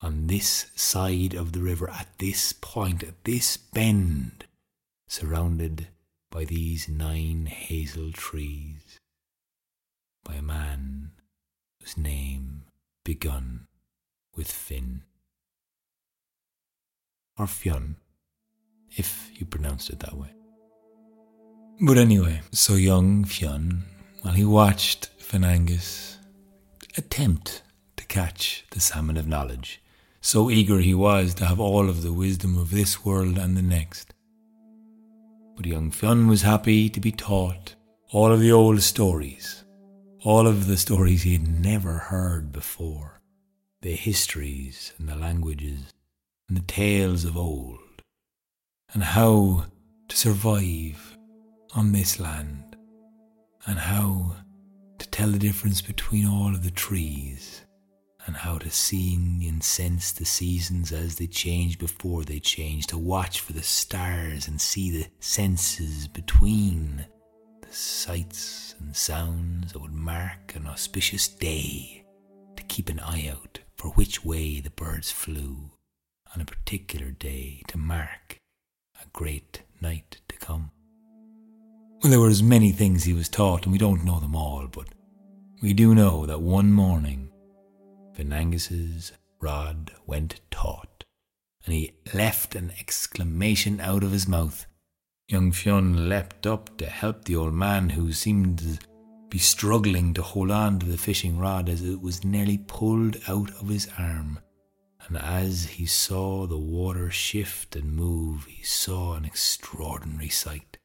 on 0.00 0.26
this 0.26 0.70
side 0.74 1.34
of 1.34 1.52
the 1.52 1.62
river 1.62 1.90
at 1.90 2.18
this 2.18 2.52
point, 2.52 3.02
at 3.02 3.24
this 3.24 3.56
bend, 3.56 4.44
surrounded 5.08 5.88
by 6.30 6.44
these 6.44 6.88
nine 6.88 7.46
hazel 7.46 8.12
trees, 8.12 8.98
by 10.22 10.34
a 10.34 10.42
man 10.42 11.12
whose 11.80 11.96
name 11.96 12.64
begun 13.04 13.66
with 14.36 14.50
Finn. 14.50 15.02
Or 17.38 17.46
Fionn, 17.46 17.96
if 18.96 19.30
you 19.34 19.44
pronounced 19.44 19.90
it 19.90 20.00
that 20.00 20.16
way. 20.16 20.30
But 21.80 21.98
anyway, 21.98 22.40
so 22.50 22.74
young 22.74 23.24
Fionn, 23.24 23.84
while 24.22 24.32
he 24.32 24.44
watched 24.44 25.10
Finangus 25.18 26.16
attempt 26.96 27.62
to 27.96 28.06
catch 28.06 28.64
the 28.70 28.80
salmon 28.80 29.18
of 29.18 29.28
knowledge, 29.28 29.82
so 30.22 30.50
eager 30.50 30.78
he 30.78 30.94
was 30.94 31.34
to 31.34 31.44
have 31.44 31.60
all 31.60 31.90
of 31.90 32.02
the 32.02 32.12
wisdom 32.12 32.56
of 32.56 32.70
this 32.70 33.04
world 33.04 33.36
and 33.36 33.54
the 33.54 33.62
next. 33.62 34.14
But 35.56 35.66
young 35.66 35.90
Fionn 35.90 36.28
was 36.28 36.40
happy 36.42 36.88
to 36.88 37.00
be 37.00 37.12
taught 37.12 37.74
all 38.12 38.32
of 38.32 38.40
the 38.40 38.52
old 38.52 38.80
stories, 38.80 39.64
all 40.24 40.46
of 40.46 40.66
the 40.66 40.78
stories 40.78 41.22
he 41.22 41.34
had 41.34 41.46
never 41.46 41.92
heard 41.92 42.50
before, 42.50 43.20
the 43.82 43.92
histories 43.92 44.94
and 44.98 45.06
the 45.06 45.16
languages 45.16 45.92
and 46.48 46.56
the 46.56 46.62
tales 46.62 47.24
of 47.24 47.36
old, 47.36 47.78
and 48.94 49.02
how 49.02 49.64
to 50.08 50.16
survive 50.16 51.16
on 51.74 51.92
this 51.92 52.20
land, 52.20 52.76
and 53.66 53.78
how 53.78 54.36
to 54.98 55.08
tell 55.10 55.28
the 55.28 55.38
difference 55.38 55.82
between 55.82 56.26
all 56.26 56.54
of 56.54 56.62
the 56.62 56.70
trees, 56.70 57.62
and 58.26 58.36
how 58.36 58.58
to 58.58 58.70
see 58.70 59.14
and 59.48 59.62
sense 59.62 60.12
the 60.12 60.24
seasons 60.24 60.92
as 60.92 61.16
they 61.16 61.26
change 61.26 61.78
before 61.78 62.24
they 62.24 62.38
change, 62.38 62.86
to 62.86 62.98
watch 62.98 63.40
for 63.40 63.52
the 63.52 63.62
stars 63.62 64.48
and 64.48 64.60
see 64.60 64.90
the 64.90 65.06
senses 65.20 66.06
between 66.08 67.04
the 67.62 67.72
sights 67.72 68.74
and 68.78 68.94
sounds 68.94 69.72
that 69.72 69.80
would 69.80 69.92
mark 69.92 70.54
an 70.54 70.66
auspicious 70.66 71.28
day, 71.28 72.04
to 72.56 72.62
keep 72.64 72.88
an 72.88 73.00
eye 73.00 73.28
out 73.30 73.58
for 73.76 73.90
which 73.90 74.24
way 74.24 74.60
the 74.60 74.70
birds 74.70 75.10
flew 75.10 75.70
on 76.34 76.40
a 76.40 76.44
particular 76.44 77.10
day 77.10 77.62
to 77.68 77.78
mark 77.78 78.38
a 79.02 79.06
great 79.12 79.62
night 79.80 80.20
to 80.28 80.36
come. 80.36 80.70
Well, 82.02 82.10
there 82.10 82.20
were 82.20 82.28
as 82.28 82.42
many 82.42 82.72
things 82.72 83.04
he 83.04 83.12
was 83.12 83.28
taught, 83.28 83.64
and 83.64 83.72
we 83.72 83.78
don't 83.78 84.04
know 84.04 84.20
them 84.20 84.36
all, 84.36 84.66
but 84.66 84.88
we 85.62 85.72
do 85.72 85.94
know 85.94 86.26
that 86.26 86.40
one 86.40 86.72
morning 86.72 87.30
Finangus's 88.14 89.12
rod 89.40 89.92
went 90.06 90.40
taut, 90.50 91.04
and 91.64 91.74
he 91.74 91.92
left 92.14 92.54
an 92.54 92.72
exclamation 92.78 93.80
out 93.80 94.02
of 94.02 94.12
his 94.12 94.28
mouth. 94.28 94.66
Young 95.28 95.52
Fionn 95.52 96.08
leapt 96.08 96.46
up 96.46 96.76
to 96.78 96.86
help 96.86 97.24
the 97.24 97.36
old 97.36 97.54
man, 97.54 97.90
who 97.90 98.12
seemed 98.12 98.58
to 98.60 98.78
be 99.28 99.38
struggling 99.38 100.14
to 100.14 100.22
hold 100.22 100.50
on 100.50 100.78
to 100.78 100.86
the 100.86 100.98
fishing 100.98 101.38
rod 101.38 101.68
as 101.68 101.82
it 101.82 102.00
was 102.00 102.24
nearly 102.24 102.58
pulled 102.58 103.16
out 103.28 103.50
of 103.60 103.68
his 103.68 103.88
arm 103.98 104.38
and 105.08 105.16
as 105.16 105.66
he 105.66 105.86
saw 105.86 106.46
the 106.46 106.58
water 106.58 107.10
shift 107.10 107.76
and 107.76 107.94
move, 107.94 108.46
he 108.46 108.62
saw 108.64 109.14
an 109.14 109.24
extraordinary 109.24 110.28
sight. 110.28 110.78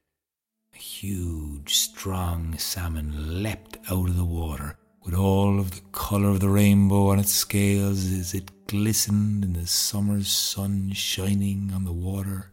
A 0.75 0.77
huge, 0.77 1.75
strong 1.75 2.57
salmon 2.57 3.41
leapt 3.41 3.77
out 3.89 4.09
of 4.09 4.17
the 4.17 4.25
water 4.25 4.77
with 5.03 5.15
all 5.15 5.59
of 5.59 5.71
the 5.71 5.81
colour 5.91 6.29
of 6.29 6.39
the 6.39 6.49
rainbow 6.49 7.07
on 7.09 7.19
its 7.19 7.31
scales 7.31 8.11
as 8.11 8.35
it 8.35 8.67
glistened 8.67 9.43
in 9.43 9.53
the 9.53 9.65
summer's 9.65 10.27
sun 10.27 10.91
shining 10.93 11.71
on 11.73 11.85
the 11.85 11.91
water, 11.91 12.51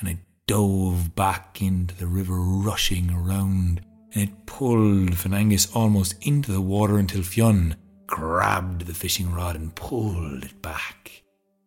and 0.00 0.08
it 0.08 0.18
dove 0.46 1.14
back 1.14 1.62
into 1.62 1.94
the 1.94 2.08
river 2.08 2.40
rushing 2.40 3.12
around, 3.12 3.80
and 4.12 4.28
it 4.28 4.46
pulled 4.46 5.10
Finangus 5.12 5.74
almost 5.74 6.14
into 6.20 6.50
the 6.50 6.60
water 6.60 6.98
until 6.98 7.22
Fionn 7.22 7.76
grabbed 8.06 8.86
the 8.86 8.94
fishing 8.94 9.32
rod 9.32 9.56
and 9.56 9.74
pulled 9.74 10.44
it 10.44 10.62
back. 10.62 11.22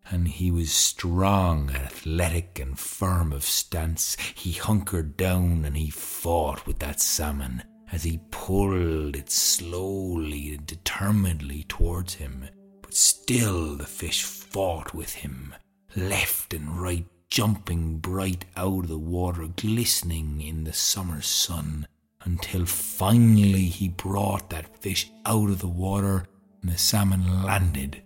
And 0.09 0.27
he 0.27 0.51
was 0.51 0.71
strong, 0.71 1.69
and 1.69 1.77
athletic, 1.77 2.59
and 2.59 2.79
firm 2.79 3.33
of 3.33 3.43
stance. 3.43 4.15
He 4.35 4.53
hunkered 4.53 5.17
down 5.17 5.65
and 5.65 5.75
he 5.75 5.89
fought 5.89 6.65
with 6.65 6.79
that 6.79 7.01
salmon 7.01 7.63
as 7.91 8.03
he 8.03 8.21
pulled 8.31 9.15
it 9.15 9.29
slowly 9.29 10.55
and 10.55 10.65
determinedly 10.65 11.63
towards 11.63 12.13
him. 12.15 12.47
But 12.81 12.93
still 12.93 13.75
the 13.75 13.85
fish 13.85 14.23
fought 14.23 14.93
with 14.93 15.13
him, 15.13 15.53
left 15.95 16.53
and 16.53 16.81
right, 16.81 17.05
jumping 17.29 17.97
bright 17.97 18.45
out 18.55 18.85
of 18.85 18.87
the 18.87 18.97
water, 18.97 19.47
glistening 19.47 20.41
in 20.41 20.63
the 20.63 20.73
summer 20.73 21.21
sun 21.21 21.85
until 22.27 22.65
finally 22.65 23.67
he 23.67 23.87
brought 23.87 24.49
that 24.49 24.77
fish 24.81 25.09
out 25.25 25.49
of 25.49 25.59
the 25.59 25.67
water 25.67 26.25
and 26.61 26.69
the 26.69 26.77
salmon 26.77 27.41
landed 27.41 28.03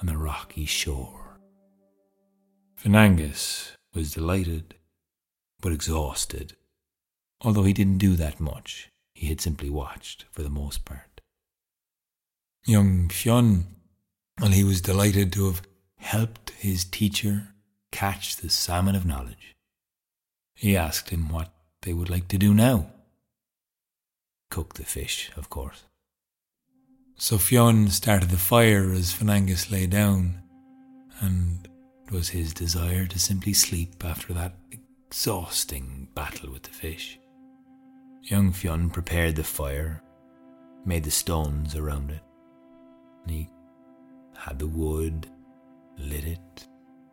on 0.00 0.06
the 0.06 0.16
rocky 0.16 0.64
shore. 0.64 1.40
Finangus 2.80 3.72
was 3.92 4.14
delighted, 4.14 4.76
but 5.60 5.72
exhausted. 5.72 6.54
Although 7.40 7.64
he 7.64 7.72
didn't 7.72 7.98
do 7.98 8.14
that 8.14 8.38
much, 8.38 8.88
he 9.14 9.26
had 9.26 9.40
simply 9.40 9.68
watched 9.68 10.26
for 10.30 10.44
the 10.44 10.48
most 10.62 10.84
part. 10.84 11.20
Young 12.66 13.08
Fionn, 13.08 13.66
well, 14.40 14.52
he 14.52 14.62
was 14.62 14.80
delighted 14.80 15.32
to 15.32 15.46
have 15.46 15.62
helped 15.98 16.50
his 16.50 16.84
teacher 16.84 17.48
catch 17.90 18.36
the 18.36 18.48
salmon 18.48 18.94
of 18.94 19.04
knowledge. 19.04 19.56
He 20.54 20.76
asked 20.76 21.10
him 21.10 21.30
what 21.30 21.52
they 21.82 21.92
would 21.92 22.10
like 22.10 22.28
to 22.28 22.38
do 22.38 22.54
now. 22.54 22.92
Cook 24.56 24.72
the 24.72 24.84
fish, 24.84 25.30
of 25.36 25.50
course. 25.50 25.82
So 27.16 27.36
Fionn 27.36 27.90
started 27.90 28.30
the 28.30 28.38
fire 28.38 28.90
as 28.90 29.12
Finangus 29.12 29.70
lay 29.70 29.86
down, 29.86 30.40
and 31.20 31.68
it 32.06 32.10
was 32.10 32.30
his 32.30 32.54
desire 32.54 33.04
to 33.04 33.18
simply 33.18 33.52
sleep 33.52 34.02
after 34.02 34.32
that 34.32 34.54
exhausting 34.70 36.08
battle 36.14 36.50
with 36.54 36.62
the 36.62 36.70
fish. 36.70 37.20
Young 38.22 38.50
Fionn 38.50 38.88
prepared 38.88 39.36
the 39.36 39.44
fire, 39.44 40.02
made 40.86 41.04
the 41.04 41.10
stones 41.10 41.76
around 41.76 42.10
it, 42.10 42.22
and 43.24 43.30
he 43.30 43.50
had 44.38 44.58
the 44.58 44.66
wood, 44.66 45.26
lit 45.98 46.24
it, 46.24 46.66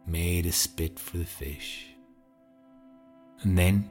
made 0.07 0.45
a 0.45 0.51
spit 0.53 0.97
for 0.97 1.17
the 1.17 1.25
fish. 1.25 1.88
And 3.41 3.57
then 3.57 3.89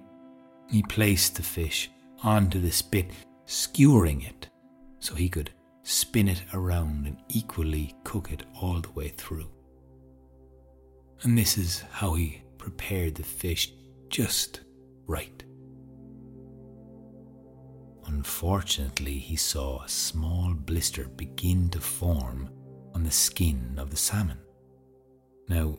he 0.71 0.83
placed 0.85 1.37
the 1.37 1.43
fish 1.43 1.91
onto 2.23 2.59
the 2.59 2.73
spit 2.73 3.11
skewering 3.47 4.23
it 4.23 4.49
so 4.99 5.15
he 5.15 5.29
could 5.29 5.51
spin 5.83 6.29
it 6.29 6.43
around 6.55 7.07
and 7.07 7.17
equally 7.29 7.95
cook 8.05 8.31
it 8.31 8.45
all 8.61 8.81
the 8.81 8.91
way 8.93 9.09
through. 9.09 9.49
And 11.23 11.37
this 11.37 11.59
is 11.59 11.85
how 11.91 12.15
he 12.15 12.43
prepared 12.59 13.15
the 13.15 13.23
fish 13.23 13.73
just 14.09 14.61
right. 15.07 15.43
Unfortunately, 18.07 19.19
he 19.19 19.37
saw 19.37 19.83
a 19.83 19.89
small 19.89 20.53
blister 20.55 21.09
begin 21.17 21.71
to 21.71 21.81
form 21.81 22.51
on 22.95 23.05
the 23.05 23.11
skin 23.11 23.75
of 23.79 23.91
the 23.91 23.97
salmon. 23.97 24.39
Now, 25.49 25.79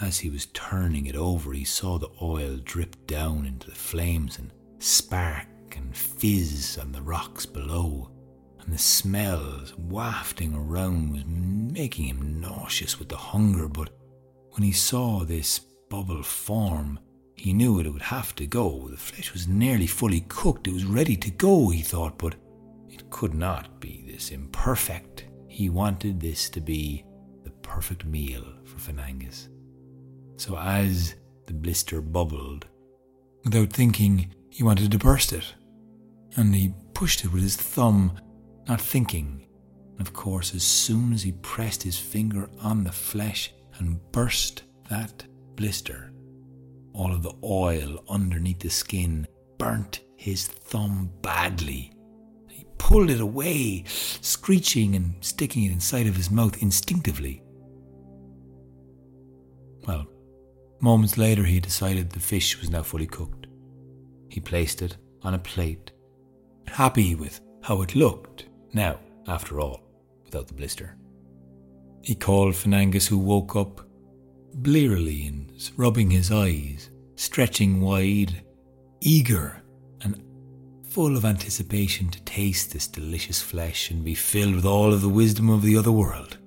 as 0.00 0.18
he 0.18 0.30
was 0.30 0.46
turning 0.46 1.06
it 1.06 1.16
over, 1.16 1.52
he 1.52 1.64
saw 1.64 1.98
the 1.98 2.10
oil 2.20 2.58
drip 2.62 3.06
down 3.06 3.46
into 3.46 3.68
the 3.70 3.76
flames 3.76 4.38
and 4.38 4.50
spark 4.78 5.46
and 5.76 5.96
fizz 5.96 6.78
on 6.78 6.92
the 6.92 7.02
rocks 7.02 7.46
below, 7.46 8.10
and 8.60 8.72
the 8.72 8.78
smells 8.78 9.74
wafting 9.76 10.54
around 10.54 11.12
was 11.12 11.24
making 11.26 12.06
him 12.06 12.40
nauseous 12.40 12.98
with 12.98 13.08
the 13.08 13.16
hunger. 13.16 13.68
But 13.68 13.90
when 14.50 14.62
he 14.62 14.72
saw 14.72 15.24
this 15.24 15.58
bubble 15.58 16.22
form, 16.22 16.98
he 17.34 17.52
knew 17.52 17.80
it 17.80 17.92
would 17.92 18.02
have 18.02 18.34
to 18.36 18.46
go. 18.46 18.88
The 18.88 18.96
flesh 18.96 19.32
was 19.32 19.48
nearly 19.48 19.86
fully 19.86 20.20
cooked. 20.28 20.68
It 20.68 20.74
was 20.74 20.84
ready 20.84 21.16
to 21.16 21.30
go, 21.30 21.70
he 21.70 21.82
thought, 21.82 22.18
but 22.18 22.36
it 22.88 23.08
could 23.10 23.34
not 23.34 23.80
be 23.80 24.04
this 24.06 24.30
imperfect. 24.30 25.24
He 25.48 25.68
wanted 25.68 26.20
this 26.20 26.48
to 26.50 26.60
be 26.60 27.04
the 27.42 27.50
perfect 27.50 28.04
meal 28.04 28.44
for 28.64 28.78
Finangus. 28.78 29.48
So 30.36 30.56
as 30.56 31.14
the 31.46 31.52
blister 31.52 32.00
bubbled, 32.00 32.66
without 33.44 33.72
thinking, 33.72 34.34
he 34.50 34.62
wanted 34.62 34.90
to 34.92 34.98
burst 34.98 35.32
it. 35.32 35.54
And 36.36 36.54
he 36.54 36.74
pushed 36.94 37.24
it 37.24 37.32
with 37.32 37.42
his 37.42 37.56
thumb, 37.56 38.18
not 38.68 38.80
thinking. 38.80 39.46
And 39.98 40.06
of 40.06 40.14
course, 40.14 40.54
as 40.54 40.62
soon 40.62 41.12
as 41.12 41.22
he 41.22 41.32
pressed 41.32 41.82
his 41.82 41.98
finger 41.98 42.48
on 42.60 42.84
the 42.84 42.92
flesh 42.92 43.52
and 43.78 44.00
burst 44.12 44.64
that 44.88 45.24
blister, 45.56 46.12
all 46.92 47.12
of 47.12 47.22
the 47.22 47.34
oil 47.44 48.02
underneath 48.08 48.60
the 48.60 48.70
skin 48.70 49.26
burnt 49.58 50.00
his 50.16 50.46
thumb 50.46 51.10
badly. 51.22 51.92
He 52.48 52.66
pulled 52.78 53.10
it 53.10 53.20
away, 53.20 53.84
screeching 53.86 54.96
and 54.96 55.14
sticking 55.20 55.64
it 55.64 55.72
inside 55.72 56.06
of 56.06 56.16
his 56.16 56.30
mouth 56.30 56.62
instinctively. 56.62 57.42
Well, 59.86 60.06
moments 60.80 61.18
later, 61.18 61.44
he 61.44 61.60
decided 61.60 62.10
the 62.10 62.20
fish 62.20 62.60
was 62.60 62.70
now 62.70 62.82
fully 62.82 63.06
cooked. 63.06 63.46
He 64.28 64.40
placed 64.40 64.82
it 64.82 64.96
on 65.22 65.34
a 65.34 65.38
plate, 65.38 65.91
happy 66.72 67.14
with 67.14 67.40
how 67.62 67.82
it 67.82 67.94
looked 67.94 68.46
now, 68.72 68.98
after 69.28 69.60
all, 69.60 69.80
without 70.24 70.48
the 70.48 70.54
blister. 70.54 70.96
He 72.02 72.14
called 72.14 72.54
Finangus, 72.54 73.06
who 73.06 73.18
woke 73.18 73.54
up 73.54 73.86
blearily 74.54 75.26
and 75.26 75.52
rubbing 75.76 76.10
his 76.10 76.32
eyes, 76.32 76.90
stretching 77.14 77.80
wide, 77.80 78.42
eager 79.00 79.62
and 80.00 80.22
full 80.88 81.16
of 81.16 81.24
anticipation 81.24 82.08
to 82.08 82.22
taste 82.22 82.72
this 82.72 82.86
delicious 82.86 83.40
flesh 83.40 83.90
and 83.90 84.04
be 84.04 84.14
filled 84.14 84.54
with 84.54 84.64
all 84.64 84.92
of 84.92 85.02
the 85.02 85.08
wisdom 85.08 85.50
of 85.50 85.62
the 85.62 85.76
other 85.76 85.92
world. 85.92 86.38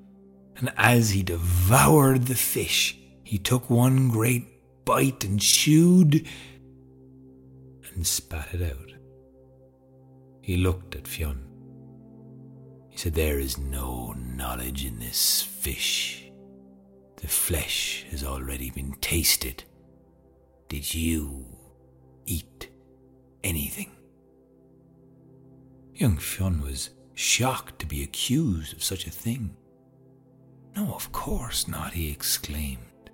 And 0.57 0.71
as 0.77 1.11
he 1.11 1.23
devoured 1.23 2.25
the 2.25 2.35
fish, 2.35 2.97
he 3.23 3.37
took 3.37 3.69
one 3.69 4.09
great 4.09 4.85
bite 4.85 5.23
and 5.23 5.39
chewed 5.39 6.27
and 7.93 8.05
spat 8.05 8.53
it 8.53 8.61
out. 8.61 8.94
He 10.45 10.57
looked 10.57 10.95
at 10.95 11.07
Fionn. 11.07 11.43
He 12.91 12.99
said, 12.99 13.15
There 13.15 13.39
is 13.39 13.57
no 13.57 14.13
knowledge 14.15 14.85
in 14.85 14.99
this 14.99 15.41
fish. 15.41 16.31
The 17.15 17.27
flesh 17.27 18.05
has 18.11 18.23
already 18.23 18.69
been 18.69 18.93
tasted. 19.01 19.63
Did 20.69 20.93
you 20.93 21.47
eat 22.27 22.69
anything? 23.43 23.89
Young 25.95 26.17
Fionn 26.17 26.61
was 26.61 26.91
shocked 27.15 27.79
to 27.79 27.87
be 27.87 28.03
accused 28.03 28.75
of 28.75 28.83
such 28.83 29.07
a 29.07 29.11
thing. 29.25 29.57
No, 30.75 30.93
of 30.93 31.11
course 31.11 31.67
not, 31.67 31.93
he 31.93 32.11
exclaimed. 32.11 33.09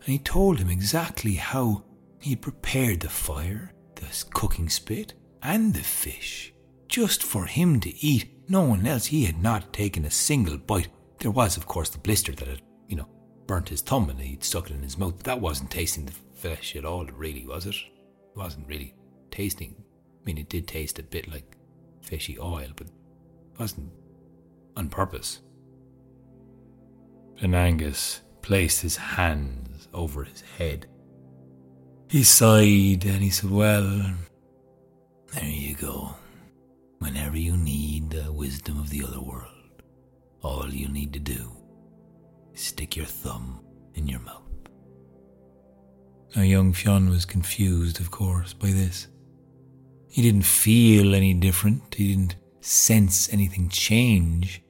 And 0.00 0.08
he 0.08 0.18
told 0.18 0.58
him 0.58 0.70
exactly 0.70 1.34
how 1.34 1.84
he 2.18 2.30
had 2.30 2.42
prepared 2.42 2.98
the 2.98 3.08
fire, 3.08 3.72
the 3.94 4.24
cooking 4.34 4.68
spit, 4.68 5.14
and 5.42 5.74
the 5.74 5.80
fish, 5.80 6.52
just 6.88 7.22
for 7.22 7.46
him 7.46 7.80
to 7.80 8.04
eat. 8.04 8.30
No 8.48 8.62
one 8.62 8.86
else. 8.86 9.06
He 9.06 9.24
had 9.24 9.42
not 9.42 9.72
taken 9.72 10.04
a 10.04 10.10
single 10.10 10.56
bite. 10.56 10.88
There 11.18 11.30
was, 11.30 11.56
of 11.56 11.66
course, 11.66 11.88
the 11.88 11.98
blister 11.98 12.32
that 12.32 12.48
had 12.48 12.62
you 12.88 12.96
know, 12.96 13.08
burnt 13.46 13.68
his 13.68 13.80
thumb 13.80 14.10
and 14.10 14.20
he'd 14.20 14.44
stuck 14.44 14.70
it 14.70 14.74
in 14.74 14.82
his 14.82 14.98
mouth. 14.98 15.14
But 15.16 15.24
that 15.24 15.40
wasn't 15.40 15.70
tasting 15.70 16.06
the 16.06 16.12
flesh 16.34 16.76
at 16.76 16.84
all, 16.84 17.06
really, 17.06 17.46
was 17.46 17.66
it? 17.66 17.74
It 17.74 18.36
wasn't 18.36 18.68
really 18.68 18.94
tasting. 19.30 19.74
I 19.78 20.24
mean, 20.24 20.38
it 20.38 20.48
did 20.48 20.66
taste 20.66 20.98
a 20.98 21.02
bit 21.02 21.30
like 21.30 21.56
fishy 22.02 22.38
oil, 22.38 22.68
but 22.76 22.86
it 22.86 22.92
wasn't 23.58 23.90
on 24.76 24.88
purpose. 24.88 25.40
And 27.40 27.54
Angus 27.54 28.22
placed 28.42 28.82
his 28.82 28.96
hands 28.96 29.88
over 29.92 30.24
his 30.24 30.42
head. 30.58 30.86
He 32.08 32.22
sighed 32.22 33.04
and 33.04 33.22
he 33.22 33.30
said, 33.30 33.50
Well. 33.50 34.14
Whenever 37.16 37.38
you 37.38 37.56
need 37.56 38.10
the 38.10 38.30
wisdom 38.30 38.78
of 38.78 38.90
the 38.90 39.02
other 39.02 39.22
world, 39.22 39.82
all 40.42 40.68
you 40.68 40.86
need 40.86 41.14
to 41.14 41.18
do 41.18 41.50
is 42.52 42.60
stick 42.60 42.94
your 42.94 43.06
thumb 43.06 43.64
in 43.94 44.06
your 44.06 44.20
mouth. 44.20 44.42
Now, 46.36 46.42
young 46.42 46.74
Fionn 46.74 47.08
was 47.08 47.24
confused, 47.24 48.00
of 48.00 48.10
course, 48.10 48.52
by 48.52 48.70
this. 48.70 49.08
He 50.10 50.20
didn't 50.20 50.44
feel 50.44 51.14
any 51.14 51.32
different, 51.32 51.94
he 51.94 52.14
didn't 52.14 52.36
sense 52.60 53.32
anything 53.32 53.70
change. 53.70 54.62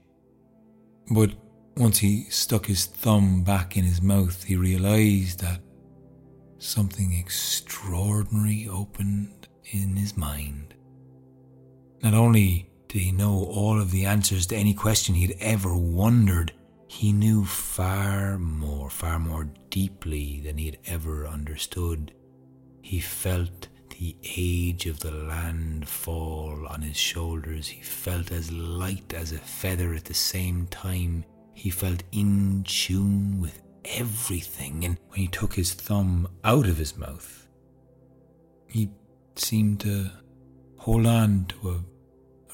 But 1.10 1.32
once 1.76 1.98
he 1.98 2.30
stuck 2.30 2.66
his 2.66 2.86
thumb 2.86 3.42
back 3.42 3.76
in 3.76 3.82
his 3.82 4.00
mouth, 4.00 4.44
he 4.44 4.54
realized 4.54 5.40
that 5.40 5.62
something 6.58 7.12
extraordinary 7.12 8.68
opened 8.70 9.48
in 9.72 9.96
his 9.96 10.16
mind. 10.16 10.74
Not 12.06 12.14
only 12.14 12.70
did 12.86 13.02
he 13.02 13.10
know 13.10 13.46
all 13.46 13.80
of 13.80 13.90
the 13.90 14.04
answers 14.04 14.46
to 14.46 14.56
any 14.56 14.74
question 14.74 15.16
he 15.16 15.26
had 15.26 15.36
ever 15.40 15.76
wondered, 15.76 16.52
he 16.86 17.12
knew 17.12 17.44
far 17.44 18.38
more, 18.38 18.88
far 18.90 19.18
more 19.18 19.50
deeply 19.70 20.40
than 20.44 20.56
he 20.56 20.66
had 20.66 20.78
ever 20.86 21.26
understood. 21.26 22.12
He 22.80 23.00
felt 23.00 23.66
the 23.98 24.14
age 24.36 24.86
of 24.86 25.00
the 25.00 25.10
land 25.10 25.88
fall 25.88 26.68
on 26.68 26.82
his 26.82 26.96
shoulders. 26.96 27.66
He 27.66 27.82
felt 27.82 28.30
as 28.30 28.52
light 28.52 29.12
as 29.12 29.32
a 29.32 29.38
feather 29.38 29.92
at 29.92 30.04
the 30.04 30.14
same 30.14 30.68
time. 30.68 31.24
He 31.54 31.70
felt 31.70 32.04
in 32.12 32.62
tune 32.62 33.40
with 33.40 33.60
everything. 33.84 34.84
And 34.84 34.96
when 35.08 35.18
he 35.22 35.26
took 35.26 35.54
his 35.54 35.74
thumb 35.74 36.28
out 36.44 36.68
of 36.68 36.76
his 36.76 36.96
mouth, 36.96 37.48
he 38.68 38.90
seemed 39.34 39.80
to 39.80 40.08
hold 40.76 41.04
on 41.04 41.46
to 41.46 41.70
a, 41.70 41.80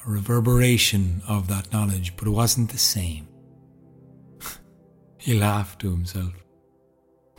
a 0.05 0.09
reverberation 0.09 1.21
of 1.27 1.47
that 1.47 1.71
knowledge, 1.71 2.15
but 2.17 2.27
it 2.27 2.31
wasn't 2.31 2.69
the 2.71 2.77
same. 2.77 3.27
He 5.17 5.39
laughed 5.39 5.79
to 5.81 5.91
himself. 5.91 6.33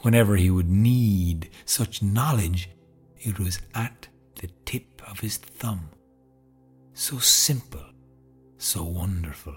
Whenever 0.01 0.37
he 0.37 0.51
would 0.51 0.71
need 0.71 1.51
such 1.65 2.03
knowledge, 2.03 2.71
it 3.19 3.39
was 3.39 3.61
at 3.75 4.09
the 4.41 4.49
tip 4.65 5.03
of 5.11 5.21
his 5.21 5.37
thumb. 5.37 5.91
So 6.95 7.19
simple, 7.19 7.85
so 8.59 8.85
wonderful, 8.85 9.57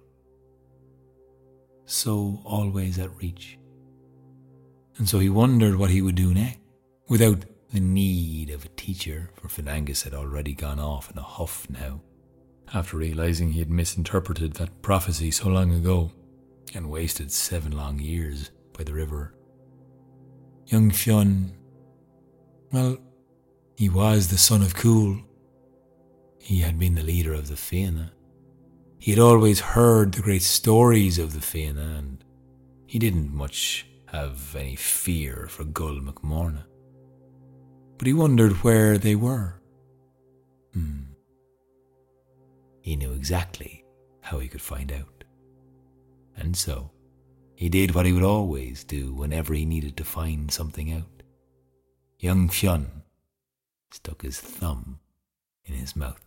so 1.86 2.42
always 2.44 2.98
at 2.98 3.16
reach. 3.18 3.58
And 4.98 5.08
so 5.08 5.20
he 5.20 5.30
wondered 5.30 5.76
what 5.76 5.92
he 5.92 6.02
would 6.02 6.16
do 6.16 6.34
next, 6.34 6.60
without 7.08 7.46
the 7.72 7.80
need 7.80 8.50
of 8.50 8.66
a 8.66 8.70
teacher, 8.70 9.30
for 9.36 9.48
Finangus 9.48 10.04
had 10.04 10.14
already 10.14 10.54
gone 10.54 10.80
off 10.80 11.12
in 11.12 11.18
a 11.18 11.22
huff 11.22 11.70
now, 11.70 12.02
after 12.74 12.98
realizing 12.98 13.52
he 13.52 13.60
had 13.60 13.70
misinterpreted 13.70 14.54
that 14.54 14.82
prophecy 14.82 15.32
so 15.32 15.48
long 15.48 15.74
ago 15.74 16.12
and 16.74 16.90
wasted 16.90 17.32
seven 17.32 17.72
long 17.72 18.00
years 18.00 18.52
by 18.78 18.84
the 18.84 18.94
river. 18.94 19.34
Young 20.68 20.92
Fionn, 20.92 21.54
well, 22.72 22.98
he 23.78 23.90
was 23.90 24.28
the 24.28 24.38
son 24.38 24.62
of 24.62 24.76
Cumhall. 24.76 25.24
He 26.40 26.60
had 26.60 26.78
been 26.80 26.96
the 26.96 27.04
leader 27.04 27.34
of 27.34 27.48
the 27.48 27.56
Fianna. 27.56 28.12
He 29.00 29.12
had 29.12 29.20
always 29.20 29.60
heard 29.60 30.14
the 30.14 30.22
great 30.22 30.42
stories 30.42 31.20
of 31.20 31.34
the 31.34 31.42
Fianna, 31.42 31.96
and 31.98 32.24
he 32.86 33.00
didn't 33.00 33.34
much 33.34 33.86
have 34.08 34.56
any 34.56 34.76
fear 34.76 35.48
for 35.50 35.64
Goll 35.64 36.00
McMorna. 36.00 36.64
But 37.98 38.08
he 38.08 38.14
wondered 38.14 38.64
where 38.64 38.98
they 38.98 39.16
were. 39.16 39.62
Hmm. 40.74 41.04
He 42.88 42.96
knew 42.96 43.12
exactly 43.12 43.84
how 44.22 44.40
he 44.40 44.48
could 44.48 44.62
find 44.62 44.94
out. 44.94 45.26
And 46.38 46.56
so, 46.56 46.90
he 47.54 47.68
did 47.68 47.94
what 47.94 48.06
he 48.06 48.14
would 48.14 48.24
always 48.24 48.86
do 48.86 49.14
whenever 49.14 49.54
he 49.54 49.66
needed 49.66 49.98
to 49.98 50.06
find 50.06 50.50
something 50.50 50.94
out. 50.94 51.24
Young 52.18 52.48
Fionn 52.48 53.04
stuck 53.92 54.22
his 54.22 54.40
thumb 54.40 55.02
in 55.66 55.74
his 55.74 55.98
mouth. 55.98 56.27